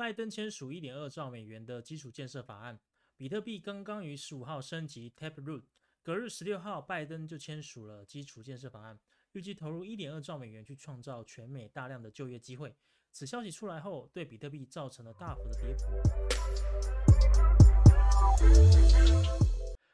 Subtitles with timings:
[0.00, 2.80] 拜登签署一点二兆美元的基础建设法案，
[3.18, 5.64] 比特币刚刚于十五号升级 Taproot，
[6.02, 8.98] 隔日十六号，拜登就签署了基础建设法案，
[9.32, 12.74] 预计投入一点二兆美元去创造全美大量的就业机会。
[13.12, 15.84] 此消息出来后，对比特币造成了大幅的跌幅。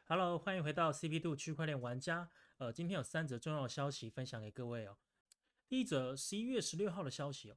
[0.04, 2.30] Hello，欢迎回到 CP Two 区块链玩家。
[2.58, 4.98] 呃，今天有三则重要消息分享给各位哦。
[5.66, 7.56] 第一则，十一月十六号的消息哦。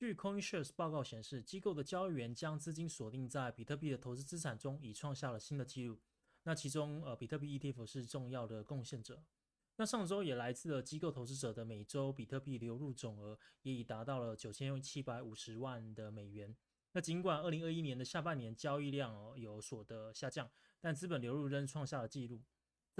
[0.00, 6.00] 据 CoinShares 报告显示，机构的交易员将资金锁定在比特币的投资资产中，已创下了新的纪录。
[6.44, 9.22] 那其中，呃，比特币 ETF 是重要的贡献者。
[9.76, 16.56] 那上周也来自了机构投资者的每周比特币流入总额也已达到了九千七百五十万的美元。
[16.92, 22.40] 那尽管二零二一年的下半年交易量哦有所的下降，但资本流入仍创下了纪录。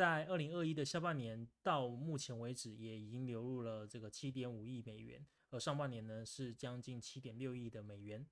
[0.01, 5.27] 在二零二一的下半年到目前为止，也已经流入了这个七点五亿美元。
[5.51, 8.27] 而上半年呢是将近七点六亿的美元，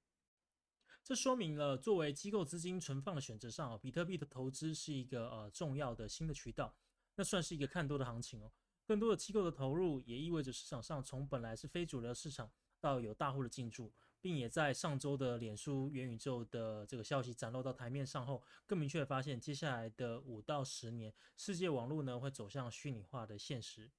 [1.04, 6.74] 这说明了作为机构资金存放的选择上，比特币的投资是一个呃重要的新的渠道，
[7.16, 8.50] 那算是一个看多的行情哦。
[8.86, 23.91] 更多的机构的投入也意味着市场上从本来是非主流市场到有大户的进驻，并也在上周的脸书元宇宙的这个消息展露到台面上后，更明确发现接下来的五到十年，世界网络呢会走向虚拟化的现实。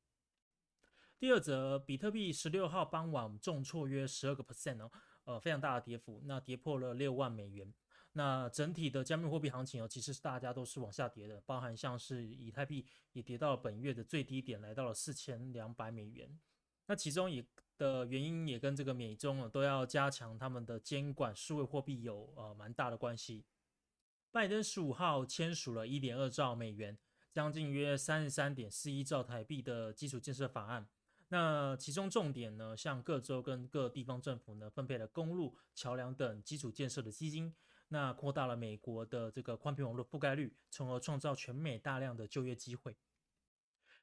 [1.18, 4.92] 第二则，比特币十六号傍晚重挫约十二个 percent 哦，
[5.26, 7.74] 呃，非常大的跌幅，那跌破了六万美元。
[8.14, 16.40] 那整体的加密货币行情哦，其实是大家都是往下跌的，包含像是以太币也跌到了本月的最低点，来到了四千两百美元。
[16.88, 17.46] 那其中也
[17.80, 23.46] 的原因也跟这个美中啊都要加强他们的监管数位货币有呃蛮大的关系。
[24.32, 26.96] 拜登十五号签署了一点二兆美元，
[27.32, 30.88] 将近约三十三点四一兆台币的基础建设法案。
[31.30, 37.56] 那其中重点呢，向各州跟各地方政府呢分配了公路、桥梁等基础建设的基金，
[37.88, 42.96] 那扩大了美国的这个宽频网络覆盖率，从而创造全美大量的就业机会。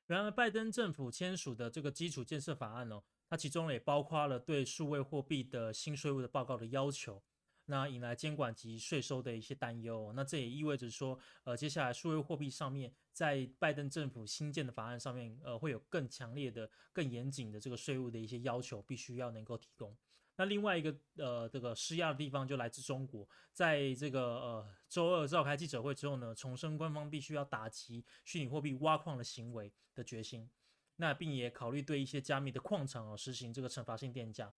[0.06, 7.22] 然而，拜登政府签署的这个基础建设法案呢，它其中也包括了对数位货币的新税务的报告的要求。
[7.68, 19.96] 那引来监管及税收的一些担忧，那这也意味着说，呃，接下来数位货币上面，在拜登政府新建的法案上面，呃，会有更强烈的、更严谨的这个税务的一些要求，必须要能够提供。
[20.36, 30.50] 那另外一个呃，这个施压的地方就来自中国，在这个呃周二召开记者会之后呢，重申官方必须要打击虚拟货币挖矿的行为的决心，
[30.96, 34.52] 那并也考虑对一些加密的矿场啊实行这个惩罚性电价。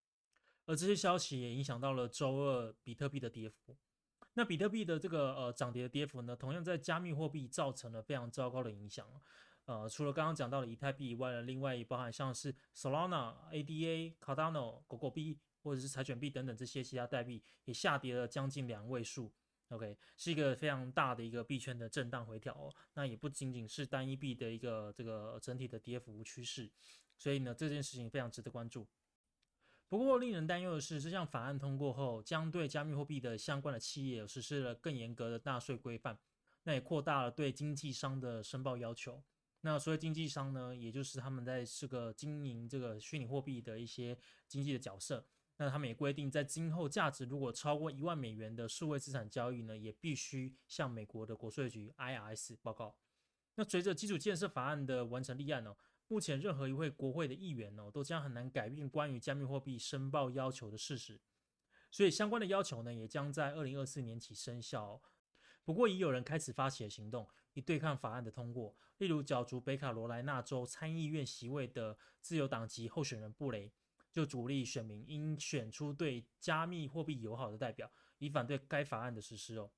[0.66, 3.76] 而这些消息也影响到了周二比特币的跌幅。
[4.34, 9.06] 那比特币的这个呃涨跌跌幅呢，同样在加密货币造成了非常糟糕的影响。
[9.64, 19.30] 呃，除了刚刚讲到的以太币以外呢，另外也包含像是 Solana、ADA、Cardano、狗狗币或者是柴犬币等等这些其他代币也下跌了将近两位数。
[19.68, 22.54] OK，是一个非常大的一个币圈的震荡回调。
[22.54, 22.74] 哦。
[22.94, 26.70] 那也不仅仅是单一币的一个这个整体的跌幅趋势，
[27.18, 28.88] 所以呢，这件事情非常值得关注。
[29.90, 36.18] 不过，令人担忧的是，这项法案通过后，将对加密货币的相关的企业实施了更严格的纳税规范，
[36.62, 39.22] 那也扩大了对经纪商的申报要求。
[39.62, 45.26] 那所谓经纪商呢，也就是他们在这个经营这个虚拟货币的一些经济的角色。
[45.58, 52.96] 那他们也规定，在今后价值如果超过一万美元的数位资产交易呢，也必须向美国的国税局 IRS 报告。
[53.56, 55.76] 那随着基础建设法案的完成立案呢？
[56.06, 61.20] 目前，任何一位国会的议员哦，都将很难改变关于加密货币申报要求的事实。
[61.90, 65.02] 所以，相关的要求呢，也将在二零二四年起生效。
[65.64, 68.75] 不过，已有人开始发起了行动，以对抗法案的通过。
[68.98, 73.72] 例如，角逐北卡罗来纳州参议院席位的自由党籍候选人布雷，
[74.12, 79.70] 就主力选民应选出对加密货币友好的代表，以反对该法案的实施哦。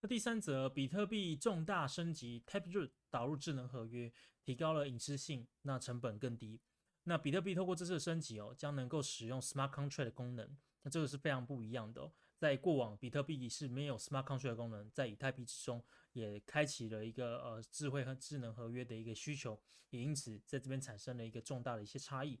[0.00, 4.10] 那第三则，比特币重大升级，Taproot 导入智能合约，
[4.42, 6.60] 提高了隐私性，那成本更低。
[7.04, 12.12] 那比特币透过这次升级哦，将能够使用 Smart Contract 的功能，那这个是非常不一样的哦。
[12.36, 19.60] 在过往，比特币是没有 Smart Contract 的功能，在以太币之中也开启了一个呃智慧和智能合约的一个需求，
[19.90, 22.40] 也因此在这边产生了一个重大的一些差异。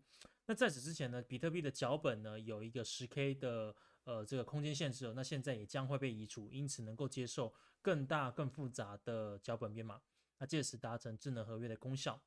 [0.50, 3.76] 那在此之前呢，比特币的脚本呢有一个十 K 的。
[4.04, 10.00] 呃，这个空间限制，那现在也将会被移除，因此能够接受更大、更复杂的脚本编码，
[10.38, 12.20] 那借此达成智能合约的功效。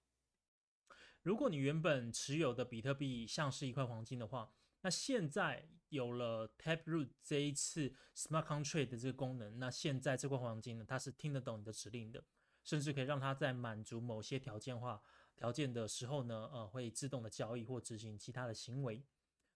[1.23, 12.23] 如果你原本持有的比特币像是一块黄金的话，那现在有了 Taproot 这一次 Smart Contract 的这个功能，那现在这块黄金呢，它是听得懂你的指令的，
[12.63, 15.01] 甚至可以让它在满足某些条件化
[15.35, 19.03] 条件的时候呢，呃，会自动的交易或执行其他的行为。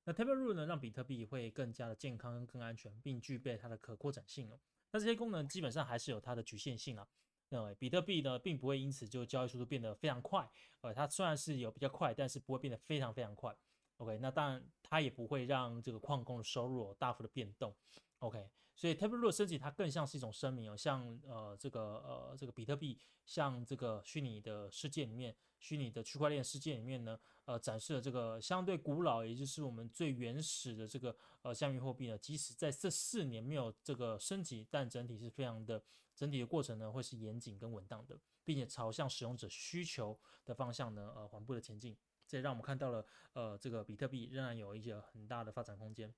[0.04, 4.60] 那 Taproot 呢，让比特币会更加的健康、更安全，并具备它的可扩展性哦。
[4.92, 7.08] 那这些功能基本上还是有它的局限性啊。
[7.50, 10.50] 那比特币呢，并不会因此就交易速度变得非常快。
[10.82, 13.56] 呃，它虽然是有比较快，但是不会变得非常非常快。
[13.98, 17.76] OK，那当然它也不会让这个矿工的收入大幅的变动。
[18.20, 25.36] OK，所以 Taproot 升级它更像是一种声明哦，像呃这个呃这个比特币，像这个虚拟的世界里面。
[25.60, 35.84] 虚拟的区块链世界里面呢，呃，展示了这个相对古老，也就是我们最原始的这个呃加密货币呢，即使在这四年没有这个升级，但整体是非常的，
[36.16, 40.16] 整体的过程呢会是严谨跟稳当的，并且朝向使用者需求
[40.46, 41.98] 的方向呢，呃，缓步的前进。
[42.28, 43.04] 这也让我们看到了，
[43.34, 46.14] 呃，这个比特币仍然有一些很大的发展空间。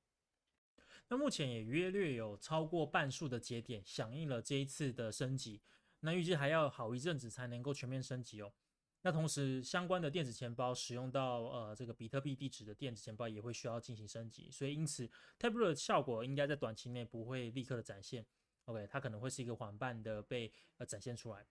[1.10, 5.62] 那目前也约略有超过半数的节点响应了这一次的升级，
[6.02, 8.54] 那预计还要好一阵子才能够全面升级哦。
[9.02, 15.08] 那同时，相关的电子钱包使用到呃这个比特币地址的电子钱包也会需要进行升级，所以因此
[15.38, 18.26] t a b l e 的效果应该在短期内不会立刻的展现
[18.66, 21.46] ，OK，它可能会是一个缓慢的被呃展现出来。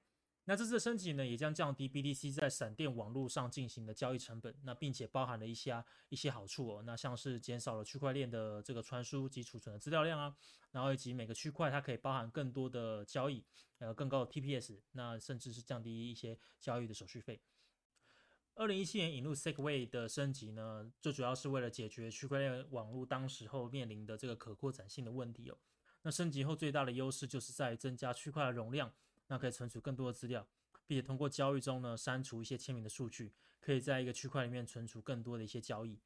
[0.49, 10.35] 那这次的升级呢，也将降低 BTC 在闪电网络上进行的交易成本，那并且包含了一些一些好处哦，那像是减少了区块链的这个传输及储存的资料量啊，
[10.71, 13.45] 然后以及每个区块它可以包含更多的交易，
[13.77, 17.43] 呃更高的 TPS，那甚至是降低一些交易的手续费。
[18.55, 25.59] 二零一七年引入 Segway 的升级呢，最主要是为了解决区块链网络当时候面临的这个可扩展性的问题哦。
[26.01, 28.91] 那升级后最大的优势就是在增加区块的容量。
[29.29, 30.47] 那可以存储更多的资料，
[30.87, 36.01] 并且通过交易中呢删除一些签名的数据，可以在一个区块里面存储更多的一些交易。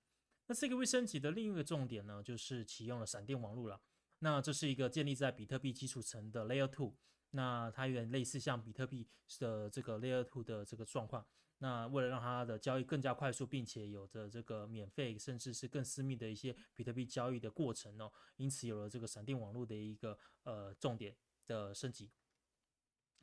[0.47, 3.81] 那这个微升级的另一个重点呢，就是启用了闪电网络了。
[4.19, 6.95] 那这是一个建立在比特币基础层的 Layer Two，
[7.31, 9.09] 那它有点类似像比特币
[9.39, 11.27] 的这个 Layer Two 的这个状况。
[11.59, 21.17] 那为了让它的交易更加快速，并且有着这个免费甚至是更私密的一些比特币交易的过程哦，因此有了这个闪电网络的一个呃重点
[21.47, 22.11] 的升级。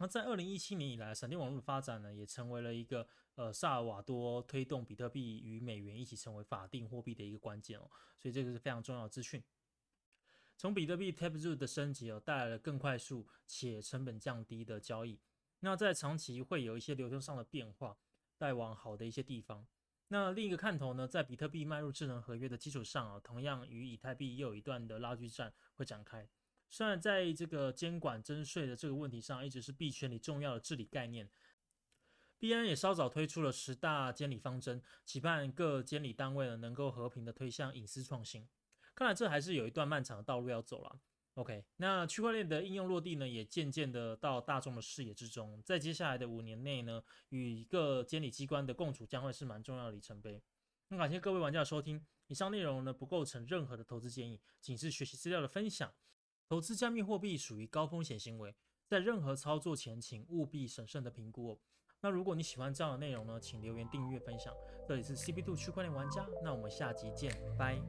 [0.02, 3.06] 那在二零一七年以来，闪电网络的发展呢，也成为了一个
[3.36, 9.44] 呃萨尔瓦多推动比特币与美元一起成为法定货币的一个关键哦，所以这个是非常重要的资讯。
[10.56, 15.20] 从比特币 Taproot 的升级哦，带来了更快速且成本降低的交易。
[15.60, 17.98] 那在长期会有一些流通上的变化，
[18.38, 19.68] 带往好的一些地方。
[20.08, 26.26] 那另一个看头呢，在比特币迈入智能合约的基础上啊，同样与以太币又有一段的拉锯战会展开。
[26.70, 31.30] 虽然在这个监管征税的这个问题上，一直是币圈里重要的治理概念，
[32.38, 38.48] 币安也稍早推出了十大监理方针，期盼各监理单位呢能够和平的推向隐私创新。
[38.94, 41.00] 看来这还是有一段漫长的道路要走了。
[41.36, 50.42] OK，那区块链的应用落地呢，也渐渐的到大众的视野之中，在接下来的五年内呢，与各监理机关的共处将会是蛮重要的里程碑。
[50.90, 55.94] 那感谢各位玩家的收听，以上内容呢不构成任何的投资建议，仅是学习资料的分享。
[56.50, 58.56] 投资加密货币属于高风险行为，
[58.88, 61.60] 在任何操作前，请务必审慎的评估哦。
[62.02, 64.52] 那如果你喜欢这样的内容呢，请留言、订阅、分享。
[64.88, 67.80] 这里是 CB Two 区块链玩家，那我们下集见，拜。